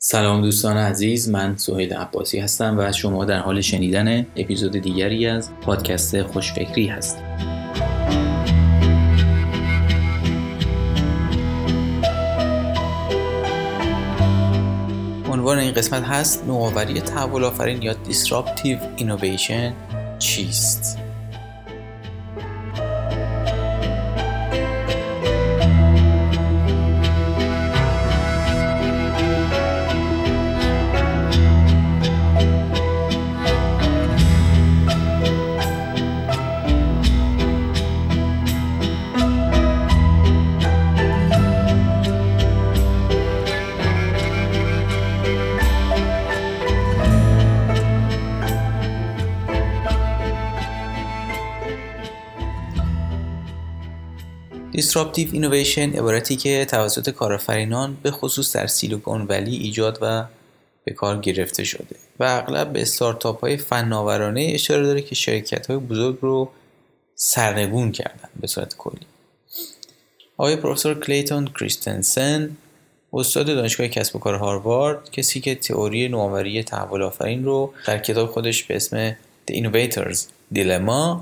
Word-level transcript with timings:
سلام 0.00 0.42
دوستان 0.42 0.76
عزیز 0.76 1.28
من 1.28 1.56
سهیل 1.56 1.92
عباسی 1.92 2.38
هستم 2.38 2.78
و 2.78 2.92
شما 2.92 3.24
در 3.24 3.38
حال 3.38 3.60
شنیدن 3.60 4.26
اپیزود 4.36 4.72
دیگری 4.72 5.26
از 5.26 5.50
پادکست 5.62 6.22
خوشفکری 6.22 6.86
هست 6.86 7.18
عنوان 15.30 15.58
این 15.58 15.72
قسمت 15.72 16.02
هست 16.02 16.44
نوآوری 16.46 17.00
تحول 17.00 17.44
آفرین 17.44 17.82
یا 17.82 17.92
Disruptive 17.92 19.00
Innovation 19.00 19.72
چیست؟ 20.18 21.07
Disruptive 54.78 55.34
Innovation 55.34 55.96
عبارتی 55.96 56.36
که 56.36 56.64
توسط 56.64 57.10
کارآفرینان 57.10 57.96
به 58.02 58.10
خصوص 58.10 58.56
در 58.56 58.66
سیلیکون 58.66 59.22
ولی 59.22 59.56
ایجاد 59.56 59.98
و 60.02 60.24
به 60.84 60.92
کار 60.92 61.20
گرفته 61.20 61.64
شده 61.64 61.96
و 62.20 62.24
اغلب 62.24 62.72
به 62.72 62.82
استارتاپ 62.82 63.40
های 63.40 63.56
فناورانه 63.56 64.50
اشاره 64.54 64.86
داره 64.86 65.02
که 65.02 65.14
شرکت 65.14 65.66
های 65.66 65.76
بزرگ 65.76 66.18
رو 66.20 66.50
سرنگون 67.14 67.92
کردن 67.92 68.28
به 68.40 68.46
صورت 68.46 68.76
کلی. 68.76 69.06
آقای 70.36 70.56
پروفسور 70.56 71.00
کلیتون 71.00 71.46
کریستنسن 71.46 72.56
استاد 73.12 73.46
دانشگاه 73.46 73.88
کسب 73.88 74.16
و 74.16 74.18
کار 74.18 74.34
هاروارد 74.34 75.10
کسی 75.10 75.40
که 75.40 75.54
تئوری 75.54 76.08
نوآوری 76.08 76.62
تحول 76.62 77.02
آفرین 77.02 77.44
رو 77.44 77.72
در 77.86 77.98
کتاب 77.98 78.30
خودش 78.30 78.62
به 78.62 78.76
اسم 78.76 79.10
The 79.50 79.54
Innovators 79.54 80.18
Dilemma 80.54 81.16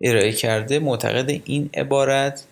ارائه 0.00 0.32
کرده 0.32 0.78
معتقد 0.78 1.40
این 1.44 1.70
عبارت 1.74 2.44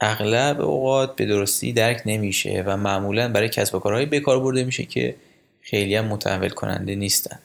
اغلب 0.00 0.60
اوقات 0.60 1.16
به 1.16 1.26
درستی 1.26 1.72
درک 1.72 2.02
نمیشه 2.06 2.64
و 2.66 2.76
معمولا 2.76 3.28
برای 3.28 3.48
کسب 3.48 3.74
و 3.74 3.78
کارهای 3.78 4.06
بکار 4.06 4.40
برده 4.40 4.64
میشه 4.64 4.84
که 4.84 5.14
خیلی 5.60 5.94
هم 5.94 6.04
متحول 6.04 6.48
کننده 6.48 6.94
نیستن. 6.94 7.38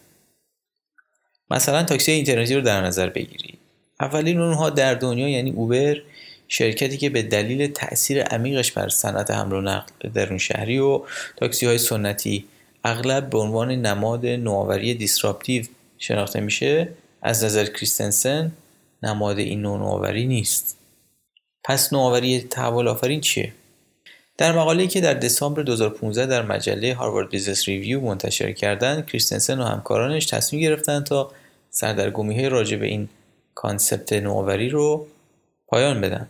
مثلا 1.52 1.84
تاکسی 1.84 2.12
اینترنتی 2.12 2.56
رو 2.56 2.62
در 2.62 2.82
نظر 2.82 3.10
بگیرید 3.10 3.60
اولین 4.00 4.42
اونها 4.42 4.70
در 4.70 4.94
دنیا 4.94 5.30
یعنی 5.30 5.52
اوبر 5.52 5.98
شرکتی 6.48 6.98
که 6.98 7.10
به 7.10 7.22
دلیل 7.22 7.68
تاثیر 7.68 8.24
عمیقش 8.24 8.72
بر 8.72 8.90
صنعت 8.90 9.32
حمل 9.32 9.54
و 9.54 9.62
نقل 9.62 10.10
درون 10.14 10.38
شهری 10.38 10.80
و 10.80 11.02
تاکسی 11.38 11.66
های 11.66 11.78
سنتی 11.78 12.46
اغلب 12.84 13.30
به 13.30 13.38
عنوان 13.38 13.72
نماد 13.72 14.26
نوآوری 14.26 14.94
دیسراپتیو 14.94 15.64
شناخته 15.98 16.40
میشه 16.40 16.88
از 17.22 17.44
نظر 17.44 17.66
کریستنسن 17.66 18.52
نماد 19.04 19.40
این 19.40 19.62
نوآوری 19.62 20.26
نیست. 20.26 20.81
پس 21.64 21.94
نوآوری 21.94 22.42
تحول 22.42 22.88
آفرین 22.88 23.22
چیه؟ 23.22 23.54
در 24.38 24.52
مقاله‌ای 24.52 24.88
که 24.88 25.02
در 25.02 25.14
دسامبر 25.14 25.62
2015 25.62 26.26
در 26.26 26.42
مجله 26.42 26.94
Harvard 26.94 27.30
Business 27.30 27.68
Review 27.68 28.02
منتشر 28.02 28.52
کردند 28.52 29.06
کریستنسن 29.06 29.60
و 29.60 29.64
همکارانش 29.64 30.26
تصمیم 30.26 30.62
گرفتند 30.62 31.04
تا 31.04 31.32
سردرگمی 31.70 32.36
های 32.36 32.50
راجع 32.50 32.78
به 32.78 32.88
این 32.88 33.10
concept 33.56 34.14
نوآوری 34.14 34.70
رو 34.70 35.08
پایان 35.68 36.02
بدن. 36.02 36.30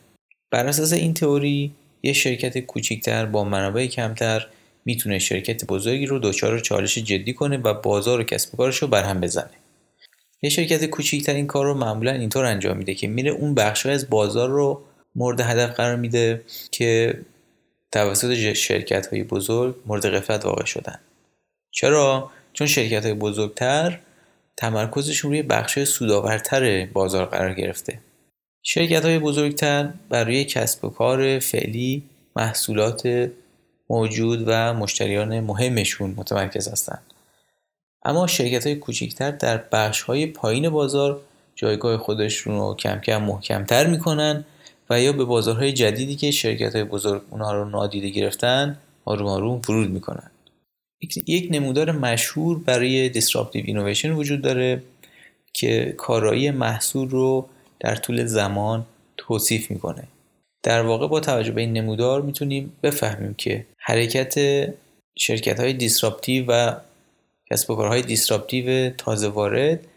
بر 0.52 0.68
اساس 0.68 0.94
این 0.94 1.14
تئوری 1.14 1.72
یه 2.04 2.14
شرکت 2.14 2.58
کوچکتر 2.58 3.26
با 3.26 3.44
منابع 3.44 3.88
کمتر 3.88 4.48
می‌تونه 4.86 5.20
شرکت 5.20 5.66
بزرگی 5.66 6.06
رو 6.06 6.20
دچار 6.20 6.60
چالش 6.60 6.98
جدی 6.98 7.34
کنه 7.34 7.58
و 7.58 7.74
بازار 7.74 8.20
و 8.20 8.24
کسب 8.24 8.54
و 8.54 8.58
کارش 8.58 8.78
رو 8.78 8.88
برهم 8.88 9.22
بزنه. 9.22 9.52
یه 10.42 10.50
شرکت 10.50 10.86
کوچیکتر 10.86 11.34
این 11.34 11.48
کار 11.48 11.66
رو 11.66 11.74
معمولا 11.74 12.12
اینطور 12.12 12.46
انجام 12.46 12.78
میده 12.78 12.94
که 12.94 13.08
میره 13.08 13.32
اون 13.32 13.56
بخش 13.56 13.86
از 13.86 14.10
بازار 14.10 14.50
رو 14.50 14.82
مورد 15.16 15.42
هدف 15.42 15.76
قرار 15.76 15.96
میده 15.96 16.42
که 16.72 17.22
توسط 17.92 18.54
شرکت 18.54 19.08
های 19.08 19.24
بزرگ 19.24 19.76
مورد 19.86 20.06
قفلت 20.06 20.46
واقع 20.46 20.66
شدن. 20.66 21.00
چرا؟ 21.72 22.32
چون 22.54 22.68
شرکت 22.68 23.06
های 23.06 23.14
بزرگتر 23.14 24.00
تمرکزشون 24.58 25.32
روی 25.32 25.42
بخش 25.42 25.80
سودآورتر 25.84 26.86
بازار 26.86 27.26
قرار 27.26 27.54
گرفته. 27.54 28.00
شرکت 28.64 29.06
های 29.06 29.20
بزرگتر 29.20 29.90
برای 30.10 30.46
کسب 30.46 30.86
و 30.86 30.90
کار 30.90 31.40
فعلی 31.40 32.04
محصولات 32.36 33.30
موجود 33.90 34.44
و 34.48 34.74
مشتریان 34.74 35.40
مهمشون 35.40 36.14
متمرکز 36.18 36.68
هستند 36.68 37.02
اما 38.06 38.28
شرکت 38.28 38.68
های 38.68 38.76
کوچکتر 38.76 39.32
در 39.32 39.58
بخش 39.58 40.02
های 40.02 40.26
پایین 40.26 40.70
بازار 40.70 41.22
جایگاه 41.56 41.98
خودشون 41.98 42.58
رو 42.58 42.76
کم 42.76 43.00
کم 43.00 43.22
محکمتر 43.22 43.88
می‌کنن 43.88 44.46
و 44.92 45.02
یا 45.02 45.14
به 45.14 45.26
بازارهای 45.26 45.74
جدیدی 45.74 46.16
که 46.16 46.32
شرکت 46.32 46.76
های 46.76 46.84
بزرگ 46.84 47.22
اونها 47.30 47.54
رو 47.54 47.70
نادیده 47.70 48.10
گرفتن 48.10 48.78
آروم 49.06 49.28
آروم 49.28 49.62
ورود 49.70 49.90
می‌کنن. 49.90 50.32
یک 51.28 51.48
نمودار 51.52 51.92
مشهور 51.92 52.60
برای 52.60 53.10
disruptive 53.10 53.64
innovation 53.66 54.12
وجود 54.12 54.42
داره 54.42 54.84
که 55.54 55.94
کارایی 55.98 56.52
محصول 56.52 57.10
رو 57.10 57.50
در 57.80 57.96
طول 57.96 58.26
زمان 58.26 58.86
توصیف 59.18 59.72
می‌کنه. 59.72 60.04
در 60.64 60.82
واقع 60.82 61.08
با 61.08 61.20
توجه 61.20 61.52
به 61.52 61.62
این 61.62 61.74
نمودار 61.74 62.22
می‌تونیم 62.22 62.74
بفهمیم 62.84 63.34
که 63.34 63.66
حرکت 63.78 64.36
شرکت 65.18 65.60
های 65.60 65.74
دیسراپتیو 65.74 66.46
و 66.48 66.76
کسب 67.52 67.70
و 67.70 67.76
کارهای 67.76 68.02
دیسراپتیو 68.02 68.90
تازه 68.90 69.28
وارد 69.28 69.88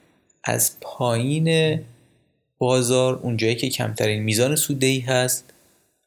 از 0.45 0.81
پایین 0.81 1.81
بازار 2.65 3.15
اونجایی 3.23 3.55
که 3.55 3.69
کمترین 3.69 4.23
میزان 4.23 4.57
سوددهی 4.57 5.01
هست 5.01 5.53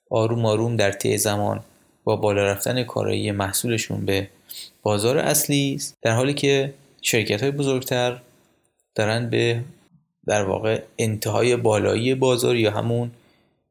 آروم 0.10 0.46
آروم 0.46 0.76
در 0.76 0.92
طی 0.92 1.18
زمان 1.18 1.64
با 2.04 2.16
بالا 2.16 2.44
رفتن 2.44 2.84
کارایی 2.84 3.32
محصولشون 3.32 4.06
به 4.06 4.28
بازار 4.82 5.18
اصلی 5.18 5.74
است 5.76 5.98
در 6.02 6.12
حالی 6.12 6.34
که 6.34 6.74
شرکت 7.02 7.42
های 7.42 7.52
بزرگتر 7.52 8.22
دارن 8.96 9.30
به 9.30 9.64
در 10.28 10.44
واقع 10.44 10.82
انتهای 10.98 11.56
بالایی 11.56 12.16
بازار 12.16 12.56
یا 12.56 12.72
همون 12.72 13.12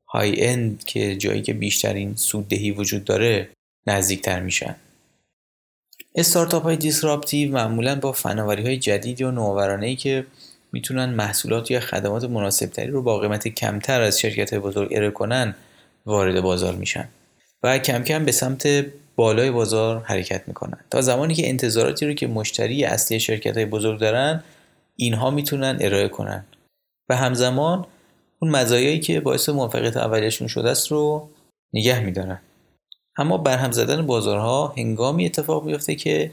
های 0.08 0.46
اند 0.46 0.84
که 0.84 1.16
جایی 1.16 1.42
که 1.42 1.52
بیشترین 1.52 2.14
سوددهی 2.14 2.70
وجود 2.70 3.04
داره 3.04 3.48
نزدیکتر 3.86 4.40
میشن. 4.40 4.76
استارتاپ 6.14 6.62
های 6.62 6.76
دیسراپتیو 6.76 7.52
معمولا 7.52 7.94
با 7.94 8.12
فناوری 8.12 8.62
های 8.62 8.76
جدید 8.76 9.22
و 9.22 9.30
نوآورانه 9.30 9.96
که 9.96 10.26
می‌تونن 10.76 11.10
محصولات 11.10 11.70
یا 11.70 11.80
خدمات 11.80 12.24
مناسبتری 12.24 12.90
رو 12.90 13.02
با 13.02 13.18
قیمت 13.18 13.48
کمتر 13.48 14.00
از 14.00 14.20
شرکت 14.20 14.54
بزرگ 14.54 14.88
ارائه 14.92 15.10
کنن 15.10 15.54
وارد 16.06 16.40
بازار 16.40 16.74
میشن. 16.74 17.08
و 17.62 17.78
کم 17.78 18.02
کم 18.02 18.24
به 18.24 18.32
سمت 18.32 18.86
بالای 19.16 19.50
بازار 19.50 20.02
حرکت 20.04 20.42
می‌کنن. 20.48 20.78
تا 20.90 21.00
زمانی 21.00 21.34
که 21.34 21.48
انتظاراتی 21.48 22.06
رو 22.06 22.12
که 22.12 22.26
مشتری 22.26 22.84
اصلی 22.84 23.20
شرکت 23.20 23.56
های 23.56 23.66
بزرگ 23.66 24.00
دارن 24.00 24.42
اینها 24.96 25.30
می‌تونن 25.30 25.78
ارائه 25.80 26.08
کنن. 26.08 26.44
و 27.08 27.16
همزمان 27.16 27.86
اون 28.42 28.50
مزایایی 28.50 29.00
که 29.00 29.20
باعث 29.20 29.48
موفقیت 29.48 29.96
اولیشون 29.96 30.48
شده 30.48 30.70
است 30.70 30.92
رو 30.92 31.28
نگه 31.72 32.00
میدارن. 32.00 32.40
اما 33.18 33.38
برهم 33.38 33.72
زدن 33.72 34.06
بازارها 34.06 34.74
هنگامی 34.76 35.26
اتفاق 35.26 35.64
میفته 35.64 35.94
که 35.94 36.30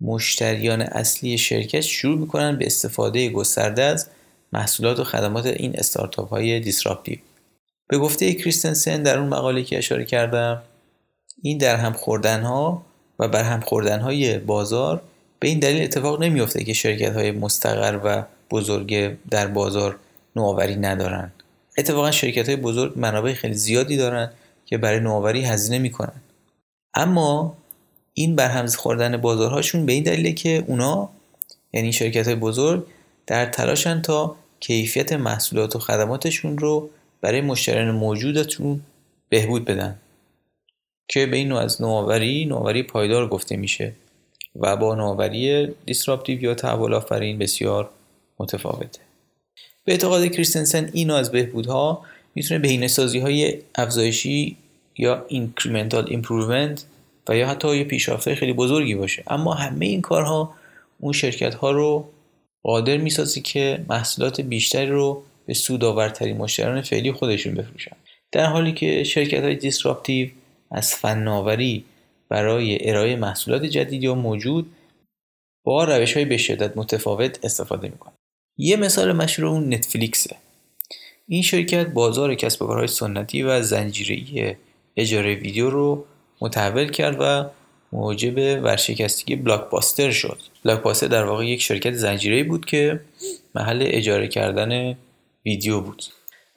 مشتریان 0.00 0.80
اصلی 0.80 1.38
شرکت 1.38 1.80
شروع 1.80 2.18
می‌کنن 2.18 2.56
به 2.56 2.66
استفاده 2.66 3.28
گسترده 3.28 3.82
از 3.82 4.08
محصولات 4.52 4.98
و 4.98 5.04
خدمات 5.04 5.46
این 5.46 5.78
استارتاپ 5.78 6.28
های 6.28 6.60
دیسراپتیو 6.60 7.18
به 7.88 7.98
گفته 7.98 8.34
کریستنسن 8.34 9.02
در 9.02 9.18
اون 9.18 9.28
مقاله 9.28 9.62
که 9.62 9.78
اشاره 9.78 10.04
کردم 10.04 10.62
این 11.42 11.58
در 11.58 11.76
هم 11.76 11.92
خوردن 11.92 12.42
ها 12.42 12.86
و 13.18 13.28
بر 13.28 13.42
هم 13.42 13.60
خوردن 13.60 14.00
های 14.00 14.38
بازار 14.38 15.02
به 15.38 15.48
این 15.48 15.58
دلیل 15.58 15.82
اتفاق 15.82 16.22
نمیافته 16.22 16.64
که 16.64 16.72
شرکت 16.72 17.12
های 17.12 17.30
مستقر 17.30 18.00
و 18.04 18.24
بزرگ 18.50 19.16
در 19.30 19.46
بازار 19.46 19.98
نوآوری 20.36 20.76
ندارن. 20.76 21.32
اتفاقا 21.78 22.10
شرکت 22.10 22.48
های 22.48 22.56
بزرگ 22.56 22.92
منابع 22.96 23.32
خیلی 23.32 23.54
زیادی 23.54 23.96
دارن 23.96 24.30
که 24.66 24.78
برای 24.78 25.00
نوآوری 25.00 25.44
هزینه 25.44 25.78
می‌کنن. 25.78 26.22
اما 26.94 27.56
این 28.14 28.36
برهمز 28.36 28.76
خوردن 28.76 29.16
بازارهاشون 29.16 29.86
به 29.86 29.92
این 29.92 30.02
دلیله 30.02 30.32
که 30.32 30.64
اونا 30.66 31.10
یعنی 31.72 31.92
شرکت 31.92 32.26
های 32.26 32.36
بزرگ 32.36 32.86
در 33.26 33.46
تلاشن 33.46 34.02
تا 34.02 34.36
کیفیت 34.60 35.12
محصولات 35.12 35.76
و 35.76 35.78
خدماتشون 35.78 36.58
رو 36.58 36.90
برای 37.20 37.40
مشتریان 37.40 37.90
موجودشون 37.90 38.80
بهبود 39.28 39.64
بدن. 39.64 39.98
که 41.08 41.26
به 41.26 41.36
این 41.36 41.48
نوع 41.48 41.60
از 41.60 41.82
نوآوری 41.82 42.44
نوآوری 42.44 42.82
پایدار 42.82 43.28
گفته 43.28 43.56
میشه 43.56 43.92
و 44.56 44.76
با 44.76 44.94
نوآوری 44.94 45.68
disruptive 45.86 46.42
یا 46.42 46.54
تحول 46.54 46.94
آفرین 46.94 47.38
بسیار 47.38 47.90
متفاوته. 48.38 49.00
به 49.84 49.92
اعتقاد 49.92 50.26
کریستنسن 50.26 50.90
این 50.92 51.10
از 51.10 51.32
بهبودها 51.32 52.02
می‌تونه 52.34 52.60
بهینه 52.60 52.88
سازی 52.88 53.18
های 53.18 53.58
افزایشی 53.74 54.56
یا 54.98 55.24
incremental 55.28 56.06
improvement 56.08 56.84
و 57.28 57.36
یا 57.36 57.48
حتی 57.48 57.76
یه 57.76 57.84
پیشرفت 57.84 58.34
خیلی 58.34 58.52
بزرگی 58.52 58.94
باشه. 58.94 59.22
اما 59.26 59.54
همه 59.54 59.86
این 59.86 60.00
کارها 60.00 60.54
اون 61.00 61.12
شرکت 61.12 61.54
ها 61.54 61.70
رو 61.70 62.08
قادر 62.62 62.96
می‌سازه 62.96 63.40
که 63.40 63.84
محصولات 63.88 64.40
بیشتری 64.40 64.90
رو 64.90 65.22
به 65.46 65.54
سودآورترین 65.54 66.36
مشتریان 66.36 66.80
فعلی 66.80 67.12
خودشون 67.12 67.54
بفروشن. 67.54 67.96
در 68.32 68.46
حالی 68.46 68.72
که 68.72 69.04
شرکت 69.04 69.42
های 69.42 69.56
دیسراپتیو 69.56 70.28
از 70.70 70.94
فناوری 70.94 71.84
برای 72.28 72.88
ارائه 72.90 73.16
محصولات 73.16 73.64
جدید 73.64 74.02
یا 74.02 74.14
موجود 74.14 74.70
با 75.64 75.84
روش 75.84 76.14
های 76.14 76.24
به 76.24 76.36
شدت 76.36 76.76
متفاوت 76.76 77.44
استفاده 77.44 77.88
می‌کنه 77.88 78.12
یه 78.58 78.76
مثال 78.76 79.12
مشهور 79.12 79.48
اون 79.48 79.74
نتفلیکسه. 79.74 80.36
این 81.28 81.42
شرکت 81.42 81.86
بازار 81.86 82.34
کسب 82.34 82.62
و 82.62 82.66
کارهای 82.66 82.86
سنتی 82.86 83.42
و 83.42 83.62
زنجیره‌ای 83.62 84.54
اجاره 84.96 85.34
ویدیو 85.34 85.70
رو 85.70 86.04
متحول 86.40 86.90
کرد 86.90 87.16
و 87.20 87.50
موجب 87.92 88.38
ورشکستگی 88.38 89.36
بلاکباستر 89.36 90.10
شد. 90.10 90.38
بلاکباستر 90.64 91.06
در 91.06 91.24
واقع 91.24 91.46
یک 91.46 91.62
شرکت 91.62 91.92
زنجیره‌ای 91.92 92.42
بود 92.42 92.66
که 92.66 93.00
محل 93.54 93.82
اجاره 93.86 94.28
کردن 94.28 94.96
ویدیو 95.44 95.80
بود. 95.80 96.02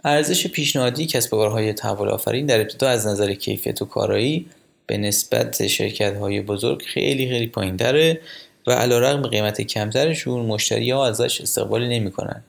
ارزش 0.04 0.48
پیشنهادی 0.48 1.06
کسب 1.06 1.34
و 1.34 1.38
کارهای 1.38 1.74
تحول 1.74 2.08
آفرین 2.08 2.46
در 2.46 2.62
ابتدا 2.62 2.90
از 2.90 3.08
نظر 3.08 3.34
کیفیت 3.34 3.82
و 3.82 3.86
کارایی 3.86 4.46
به 4.88 4.98
نسبت 4.98 5.68
شرکت 5.68 6.18
های 6.18 6.42
بزرگ 6.42 6.82
خیلی 6.82 7.30
خیلی 7.30 7.48
پایین 7.48 7.76
داره 7.76 8.22
و 8.68 8.72
علیرغم 8.72 9.28
قیمت 9.28 9.62
کمترشون 9.62 10.46
مشتری 10.46 10.92
ها 10.92 11.08
ازش 11.08 11.42
استقبال 11.42 11.88
نمی‌کنن 11.88 12.44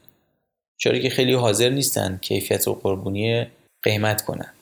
چرا 0.77 0.99
که 0.99 1.11
خیلی 1.11 1.33
حاضر 1.33 1.69
نیستن 1.69 2.19
کیفیت 2.23 2.69
و 2.69 2.75
قربونی 2.75 3.47
قیمت 3.83 4.25
کنن. 4.25 4.53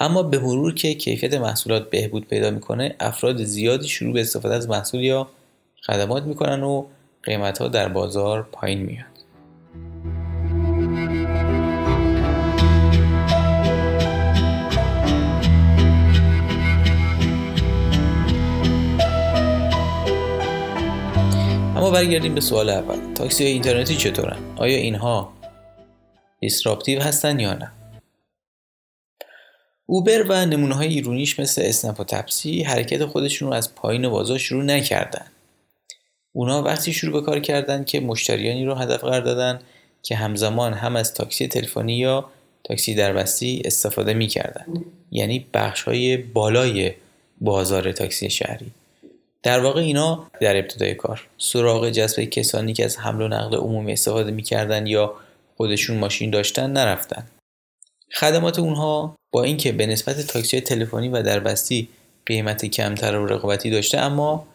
اما 0.00 0.22
به 0.22 0.38
مرور 0.38 0.74
که 0.74 0.94
کیفیت 0.94 1.34
محصولات 1.34 1.90
بهبود 1.90 2.26
پیدا 2.26 2.50
می‌کنه 2.50 2.96
افراد 3.00 3.44
زیادی 3.44 3.88
شروع 3.88 4.12
به 4.12 4.20
استفاده 4.20 4.54
از 4.54 4.68
محصول 4.68 5.00
یا 5.00 5.28
خدمات 5.86 6.22
می‌کنن 6.22 6.62
و 6.62 6.84
قیمت 7.22 7.58
ها 7.58 7.68
در 7.68 7.88
بازار 7.88 8.48
پایین 8.52 8.78
میاد 8.78 9.06
اما 21.76 21.90
برگردیم 21.90 22.34
به 22.34 22.40
سوال 22.40 22.70
اول 22.70 23.14
تاکسی 23.14 23.44
های 23.44 23.52
اینترنتی 23.52 23.96
چطورن؟ 23.96 24.38
آیا 24.56 24.76
اینها 24.76 25.32
disruptive 26.40 27.02
هستن 27.02 27.40
یا 27.40 27.54
نه؟ 27.54 27.77
اوبر 29.90 30.22
و 30.28 30.46
نمونه 30.46 30.74
های 30.74 30.88
ایرونیش 30.88 31.40
مثل 31.40 31.62
اسنپ 31.64 32.00
و 32.00 32.04
تپسی 32.04 32.62
حرکت 32.62 33.04
خودشون 33.04 33.48
رو 33.48 33.54
از 33.54 33.74
پایین 33.74 34.08
بازار 34.08 34.38
شروع 34.38 34.64
نکردن. 34.64 35.26
اونا 36.32 36.62
وقتی 36.62 36.92
شروع 36.92 37.12
به 37.12 37.26
کار 37.26 37.40
کردن 37.40 37.84
که 37.84 38.00
مشتریانی 38.00 38.64
رو 38.64 38.74
هدف 38.74 39.04
قرار 39.04 39.20
دادن 39.20 39.60
که 40.02 40.16
همزمان 40.16 40.72
هم 40.72 40.96
از 40.96 41.14
تاکسی 41.14 41.48
تلفنی 41.48 41.98
یا 41.98 42.30
تاکسی 42.64 42.94
دربستی 42.94 43.62
استفاده 43.64 44.14
می‌کردن. 44.14 44.66
یعنی 45.10 45.46
بخش 45.54 45.82
های 45.82 46.16
بالای 46.16 46.92
بازار 47.40 47.92
تاکسی 47.92 48.30
شهری. 48.30 48.70
در 49.42 49.60
واقع 49.60 49.80
اینا 49.80 50.30
در 50.40 50.56
ابتدای 50.56 50.94
کار. 50.94 51.26
سراغ 51.38 51.90
جذب 51.90 52.24
کسانی 52.24 52.72
که 52.72 52.84
از 52.84 52.98
حمل 52.98 53.22
و 53.22 53.28
نقل 53.28 53.56
عمومی 53.56 53.92
استفاده 53.92 54.30
می‌کردن 54.30 54.86
یا 54.86 55.14
خودشون 55.56 55.98
ماشین 55.98 56.30
داشتن 56.30 56.70
نرفتن. 56.70 57.26
خدمات 58.14 58.58
اونها 58.58 59.16
با 59.30 59.42
اینکه 59.42 59.72
به 59.72 59.86
نسبت 59.86 60.20
تاکسی 60.20 60.60
تلفنی 60.60 61.08
و 61.08 61.22
دربستی 61.22 61.88
قیمت 62.26 62.66
کمتر 62.66 63.16
و 63.16 63.26
رقابتی 63.26 63.70
داشته 63.70 63.98
اما 63.98 64.46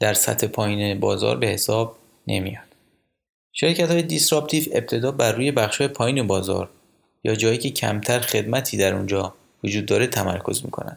در 0.00 0.14
سطح 0.14 0.46
پایین 0.46 1.00
بازار 1.00 1.36
به 1.36 1.46
حساب 1.46 1.96
نمیاد. 2.26 2.64
شرکت 3.52 3.90
های 3.90 4.02
دیسراپتیو 4.02 4.64
ابتدا 4.72 5.12
بر 5.12 5.32
روی 5.32 5.50
بخش 5.50 5.82
پایین 5.82 6.26
بازار 6.26 6.68
یا 7.24 7.34
جایی 7.34 7.58
که 7.58 7.70
کمتر 7.70 8.20
خدمتی 8.20 8.76
در 8.76 8.94
اونجا 8.94 9.34
وجود 9.64 9.86
داره 9.86 10.06
تمرکز 10.06 10.64
می‌کنن 10.64 10.96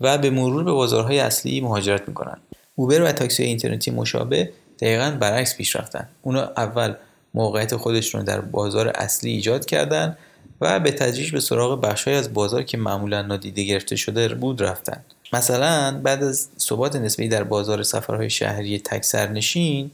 و 0.00 0.18
به 0.18 0.30
مرور 0.30 0.64
به 0.64 0.72
بازارهای 0.72 1.18
اصلی 1.18 1.60
مهاجرت 1.60 2.08
می‌کنن. 2.08 2.38
اوبر 2.74 3.02
و 3.02 3.12
تاکسی 3.12 3.42
اینترنتی 3.42 3.90
مشابه 3.90 4.52
دقیقا 4.80 5.16
برعکس 5.20 5.56
پیش 5.56 5.76
رفتن. 5.76 6.08
اونا 6.22 6.42
اول 6.42 6.94
موقعیت 7.34 7.76
خودشون 7.76 8.20
رو 8.20 8.26
در 8.26 8.40
بازار 8.40 8.88
اصلی 8.88 9.30
ایجاد 9.30 9.64
کردن 9.64 10.16
و 10.60 10.80
به 10.80 10.90
تدریج 10.90 11.32
به 11.32 11.40
سراغ 11.40 11.80
بخشهایی 11.80 12.18
از 12.18 12.34
بازار 12.34 12.62
که 12.62 12.78
معمولا 12.78 13.22
نادیده 13.22 13.64
گرفته 13.64 13.96
شده 13.96 14.28
بود 14.28 14.62
رفتن. 14.62 15.04
مثلا 15.32 16.00
بعد 16.02 16.22
از 16.22 16.48
ثبات 16.58 16.96
نسبی 16.96 17.28
در 17.28 17.44
بازار 17.44 17.82
سفرهای 17.82 18.30
شهری 18.30 18.78
تک 18.78 19.04
سرنشین 19.04 19.90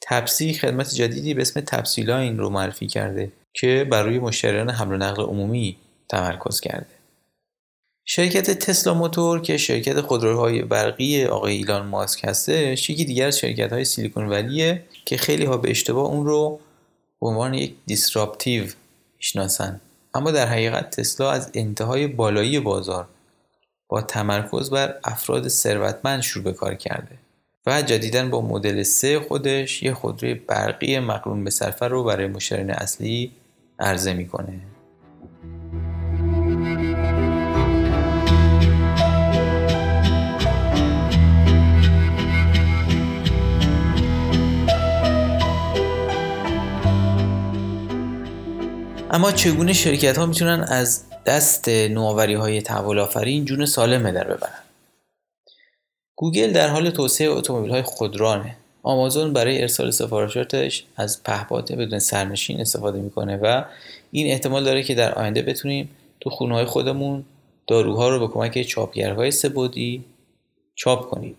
تپسی 0.00 0.54
خدمت 0.54 0.94
جدیدی 0.94 1.34
به 1.34 1.42
اسم 1.42 1.60
تپسی 1.60 2.02
لاین 2.02 2.38
رو 2.38 2.50
معرفی 2.50 2.86
کرده 2.86 3.32
که 3.54 3.86
برای 3.90 4.18
مشتریان 4.18 4.70
حمل 4.70 4.94
و 4.94 4.96
نقل 4.96 5.22
عمومی 5.22 5.76
تمرکز 6.08 6.60
کرده. 6.60 6.86
شرکت 8.04 8.50
تسلا 8.50 8.94
موتور 8.94 9.40
که 9.40 9.56
شرکت 9.56 10.00
خودروهای 10.00 10.62
برقی 10.62 11.24
آقای 11.24 11.56
ایلان 11.56 11.86
ماسک 11.86 12.24
هستش 12.24 12.90
یکی 12.90 13.04
دیگر 13.04 13.26
از 13.26 13.38
شرکت 13.38 13.72
های 13.72 13.84
سیلیکون 13.84 14.26
ولیه 14.26 14.82
که 15.04 15.16
خیلی 15.16 15.44
ها 15.44 15.56
به 15.56 15.70
اشتباه 15.70 16.06
اون 16.06 16.26
رو 16.26 16.60
به 17.20 17.26
عنوان 17.26 17.54
یک 17.54 17.74
دیسراپتیو 17.86 18.64
می‌شناسن. 19.16 19.80
اما 20.14 20.30
در 20.30 20.46
حقیقت 20.46 20.90
تسلا 20.90 21.30
از 21.30 21.50
انتهای 21.54 22.06
بالایی 22.06 22.60
بازار 22.60 23.08
با 23.88 24.02
تمرکز 24.02 24.70
بر 24.70 24.94
افراد 25.04 25.48
ثروتمند 25.48 26.20
شروع 26.20 26.44
به 26.44 26.52
کار 26.52 26.74
کرده 26.74 27.18
و 27.66 27.82
جدیدا 27.82 28.28
با 28.28 28.40
مدل 28.40 28.82
سه 28.82 29.20
خودش 29.20 29.82
یه 29.82 29.94
خودروی 29.94 30.34
برقی 30.34 30.98
مقرون 30.98 31.44
به 31.44 31.50
صرفه 31.50 31.88
رو 31.88 32.04
برای 32.04 32.26
مشتریان 32.26 32.70
اصلی 32.70 33.32
عرضه 33.78 34.12
می‌کنه. 34.12 34.60
اما 49.12 49.32
چگونه 49.32 49.72
شرکت 49.72 50.18
ها 50.18 50.26
می‌تونن 50.26 50.60
از 50.68 51.04
دست 51.26 51.68
نوآوری 51.68 52.34
های 52.34 52.62
تحول 52.62 52.98
آفرین 52.98 53.44
جون 53.44 53.66
سالم 53.66 54.10
در 54.10 54.24
ببرن؟ 54.24 54.62
گوگل 56.16 56.52
در 56.52 56.68
حال 56.68 56.90
توسعه 56.90 57.28
اتومبیل 57.28 57.70
های 57.70 57.82
خودرانه. 57.82 58.56
آمازون 58.82 59.32
برای 59.32 59.60
ارسال 59.60 59.90
سفارشاتش 59.90 60.84
از 60.96 61.22
پهپاد 61.22 61.72
بدون 61.72 61.98
سرنشین 61.98 62.60
استفاده 62.60 62.98
می‌کنه 62.98 63.36
و 63.36 63.64
این 64.10 64.26
احتمال 64.26 64.64
داره 64.64 64.82
که 64.82 64.94
در 64.94 65.14
آینده 65.14 65.42
بتونیم 65.42 65.90
تو 66.20 66.30
خونه 66.30 66.54
های 66.54 66.64
خودمون 66.64 67.24
داروها 67.66 68.08
رو 68.08 68.18
به 68.26 68.32
کمک 68.34 68.62
چاپگرهای 68.62 69.30
سبودی 69.30 70.04
چاپ 70.74 71.10
کنیم. 71.10 71.36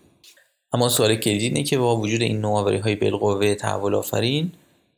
اما 0.72 0.88
سوال 0.88 1.16
کلیدی 1.16 1.46
اینه 1.46 1.62
که 1.62 1.78
با 1.78 1.96
وجود 1.96 2.22
این 2.22 2.40
نوآوری 2.40 2.78
های 2.78 2.94
بالقوه 2.94 3.54
تحول 3.54 3.94
آفرین 3.94 4.52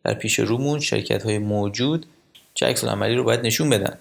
در 0.05 0.15
پیش 0.15 0.39
رومون 0.39 0.81
شرکت 0.81 1.23
های 1.23 1.39
موجود 1.39 2.07
چه 2.55 2.67
عکس 2.67 2.85
عملی 2.85 3.15
رو 3.15 3.25
باید 3.25 3.41
نشون 3.41 3.71
بدن. 3.71 3.99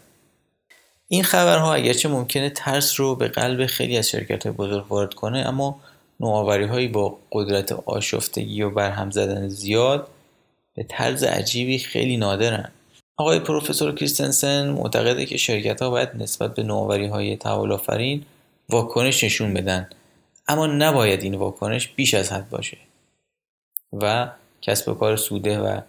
این 1.07 1.23
خبرها 1.23 1.73
اگرچه 1.73 2.09
ممکنه 2.09 2.49
ترس 2.49 2.99
رو 2.99 3.15
به 3.15 3.27
قلب 3.27 3.65
خیلی 3.65 3.97
از 3.97 4.09
شرکت 4.09 4.43
های 4.43 4.55
بزرگ 4.55 4.91
وارد 4.91 5.13
کنه 5.13 5.39
اما 5.39 5.79
نوآوری 6.19 6.65
هایی 6.65 6.87
با 6.87 7.17
قدرت 7.31 7.71
آشفتگی 7.71 8.61
و 8.61 8.69
برهم 8.69 9.11
زدن 9.11 9.47
زیاد 9.47 10.07
به 10.75 10.83
طرز 10.83 11.23
عجیبی 11.23 11.79
خیلی 11.79 12.17
نادرن. 12.17 12.71
آقای 13.17 13.39
پروفسور 13.39 13.95
کریستنسن 13.95 14.69
معتقده 14.69 15.25
که 15.25 15.37
شرکت 15.37 15.81
ها 15.81 15.89
باید 15.89 16.09
نسبت 16.15 16.53
به 16.53 16.63
نوآوری 16.63 17.07
های 17.07 17.37
واکنش 18.69 19.23
نشون 19.23 19.53
بدن 19.53 19.89
اما 20.47 20.67
نباید 20.67 21.23
این 21.23 21.35
واکنش 21.35 21.87
بیش 21.87 22.13
از 22.13 22.31
حد 22.31 22.49
باشه 22.49 22.77
و 23.93 24.31
کسب 24.61 24.89
و 24.89 24.93
کار 24.93 25.15
سوده 25.15 25.59
و 25.59 25.81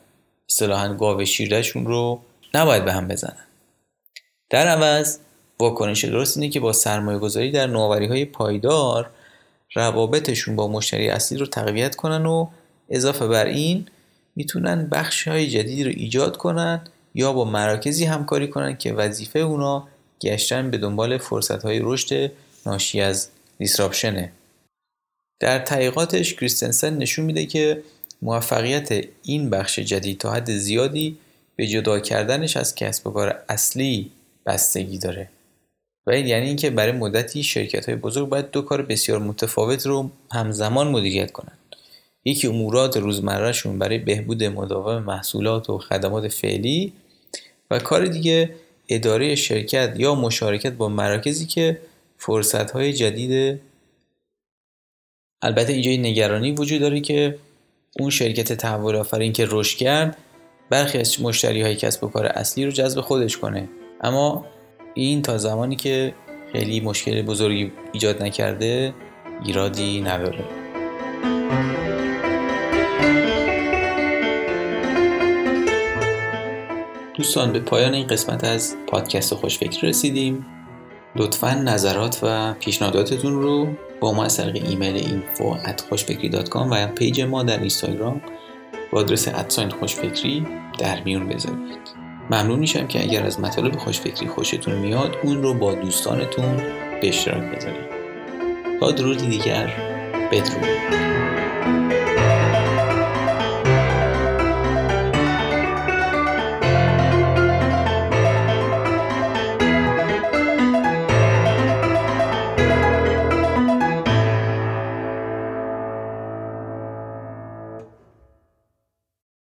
اصطلاحا 0.48 0.94
گاو 0.94 1.24
شیرشون 1.24 1.86
رو 1.86 2.20
نباید 2.54 2.84
به 2.84 2.92
هم 2.92 3.08
بزنن. 3.08 3.44
در 4.50 4.66
عوض 4.68 5.18
واکنش 5.60 6.04
درست 6.04 6.36
اینه 6.36 6.48
که 6.48 6.60
با 6.60 6.72
سرمایه 6.72 7.18
گذاری 7.18 7.50
در 7.50 7.66
نوآوری 7.66 8.06
های 8.06 8.24
پایدار 8.24 9.10
روابطشون 9.74 10.56
با 10.56 10.68
مشتری 10.68 11.08
اصلی 11.08 11.38
رو 11.38 11.46
تقویت 11.46 11.96
کنن 11.96 12.26
و 12.26 12.48
اضافه 12.88 13.26
بر 13.26 13.46
این 13.46 13.86
می‌تونن 14.36 14.88
بخش 14.88 15.28
های 15.28 15.46
جدیدی 15.46 15.84
رو 15.84 15.90
ایجاد 15.90 16.36
کنن 16.36 16.80
یا 17.14 17.32
با 17.32 17.44
مراکزی 17.44 18.04
همکاری 18.04 18.48
کنن 18.48 18.76
که 18.76 18.92
وظیفه 18.92 19.38
اونا 19.38 19.88
گشتن 20.22 20.70
به 20.70 20.78
دنبال 20.78 21.18
فرصت 21.18 21.62
های 21.62 21.80
رشد 21.82 22.32
ناشی 22.66 23.00
از 23.00 23.28
دیسراپشنه 23.58 24.32
در 25.40 25.58
تحقیقاتش 25.58 26.34
کریستنسن 26.34 26.96
نشون 26.96 27.24
میده 27.24 27.46
که 27.46 27.82
موفقیت 28.22 29.04
این 29.22 29.50
بخش 29.50 29.78
جدید 29.78 30.18
تا 30.18 30.32
حد 30.32 30.50
زیادی 30.50 31.18
به 31.56 31.66
جدا 31.66 32.00
کردنش 32.00 32.56
از 32.56 32.74
کسب 32.74 33.06
و 33.06 33.10
کار 33.10 33.42
اصلی 33.48 34.10
بستگی 34.46 34.98
داره. 34.98 35.28
و 36.06 36.18
یعنی 36.18 36.46
اینکه 36.46 36.70
برای 36.70 36.92
مدتی 36.92 37.42
شرکت 37.42 37.88
های 37.88 37.98
بزرگ 37.98 38.28
باید 38.28 38.50
دو 38.50 38.62
کار 38.62 38.82
بسیار 38.82 39.18
متفاوت 39.18 39.86
رو 39.86 40.10
همزمان 40.32 40.88
مدیریت 40.88 41.32
کنند. 41.32 41.58
یکی 42.24 42.46
امورات 42.46 42.96
روزمرهشون 42.96 43.78
برای 43.78 43.98
بهبود 43.98 44.44
مداوم 44.44 45.02
محصولات 45.02 45.70
و 45.70 45.78
خدمات 45.78 46.28
فعلی 46.28 46.92
و 47.70 47.78
کار 47.78 48.06
دیگه 48.06 48.54
اداره 48.88 49.34
شرکت 49.34 49.94
یا 49.96 50.14
مشارکت 50.14 50.72
با 50.72 50.88
مراکزی 50.88 51.46
که 51.46 51.80
فرصت 52.18 52.70
های 52.70 52.92
جدید 52.92 53.60
البته 55.42 55.72
اینجا 55.72 55.90
این 55.90 56.06
نگرانی 56.06 56.52
وجود 56.52 56.80
داره 56.80 57.00
که 57.00 57.38
اون 58.00 58.10
شرکت 58.10 58.52
تحول 58.52 58.96
آفرین 58.96 59.32
که 59.32 59.46
رشد 59.50 59.78
کرد 59.78 60.16
برخی 60.74 60.98
از 60.98 61.22
مشتری 61.22 61.62
های 61.62 61.76
کسب 61.76 62.04
و 62.04 62.08
کار 62.08 62.26
اصلی 62.26 62.64
رو 62.64 62.70
جذب 62.70 63.00
خودش 63.00 63.36
کنه. 63.36 63.68
اما 64.00 64.46
این 64.94 65.22
تا 65.22 65.38
زمانی 65.38 65.76
که 65.76 66.14
خیلی 66.52 66.80
مشکل 66.80 67.22
بزرگی 67.22 67.72
ایجاد 67.92 68.22
نکرده 68.22 68.94
ایرادی 69.44 70.00
نداره. 70.00 70.44
دوستان 77.14 77.52
به 77.52 77.60
پایان 77.60 77.94
این 77.94 78.06
قسمت 78.06 78.44
از 78.44 78.76
پادکست 78.86 79.34
خوشفکر 79.34 79.86
رسیدیم. 79.86 80.46
لطفا 81.16 81.54
نظرات 81.54 82.20
و 82.22 82.52
پیشنهاداتتون 82.52 83.42
رو 83.42 83.68
با 84.00 84.12
ما 84.12 84.24
از 84.24 84.36
طریق 84.36 84.64
ایمیل 84.68 84.96
info 84.96 85.56
و 86.70 86.86
page 86.86 87.20
ما 87.20 87.42
در 87.42 87.58
اینستاگرام 87.58 88.20
با 88.94 89.00
آدرس 89.00 89.28
at 89.28 89.42
sign 89.42 89.70
خوشفکری 89.70 90.46
در 90.78 91.02
میون 91.04 91.28
بذارید. 91.28 91.78
ممنون 92.30 92.58
میشم 92.58 92.86
که 92.86 93.02
اگر 93.02 93.26
از 93.26 93.40
مطالب 93.40 93.76
خوشفکری 93.76 94.28
خوشتون 94.28 94.74
میاد 94.74 95.16
اون 95.22 95.42
رو 95.42 95.54
با 95.54 95.74
دوستانتون 95.74 96.56
به 97.00 97.08
اشتراک 97.08 97.56
بذارید. 97.56 97.86
تا 98.80 98.90
درودی 98.90 99.26
دیگر 99.26 99.72
بدرود. 100.32 101.93